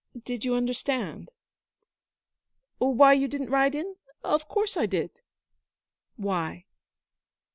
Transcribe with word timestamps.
'Did 0.25 0.43
you 0.43 0.55
understand?' 0.55 1.29
'Why 2.79 3.13
you 3.13 3.27
didn't 3.27 3.51
ride 3.51 3.75
in? 3.75 3.97
Of 4.23 4.47
course 4.47 4.75
I 4.75 4.87
did,' 4.87 5.11
'Why?' 6.15 6.65